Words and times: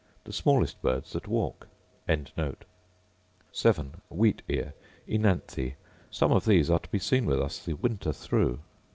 The 0.23 0.33
smallest 0.33 0.81
birds 0.81 1.13
that 1.13 1.27
walk. 1.27 1.67
Wheat 4.09 4.41
ear, 4.47 4.73
Oenanthe: 5.07 5.73
Some 6.09 6.31
of 6.31 6.45
these 6.45 6.71
are 6.71 6.79
to 6.79 6.89
be 6.91 6.97
seen 6.97 7.27
with 7.27 7.39
us 7.39 7.63
the 7.63 7.73
winter 7.75 8.11
through. 8.11 8.57